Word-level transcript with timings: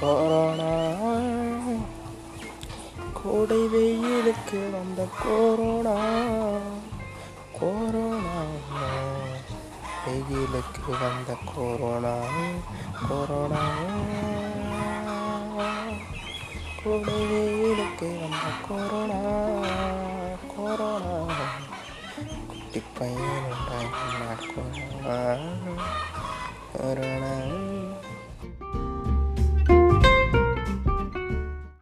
corona 0.00 0.70
கோடை 3.18 3.60
வெயிலுக்கு 3.72 4.58
வந்த 4.72 5.00
கொரோனா 5.22 5.94
கொரோனா 7.58 8.34
வெயிலுக்கு 10.04 10.92
வந்த 11.02 11.36
கொரோனா 11.52 12.14
கொரோனா 13.08 13.62
கோடை 16.80 17.20
வெயிலுக்கு 17.30 18.10
வந்த 18.22 18.46
கொரோனா 18.68 19.20
கொரோனா 20.54 21.14
குட்டி 22.50 22.82
பையன் 22.98 23.50
கொரோனா 24.46 25.18
கொரோனா 26.76 27.32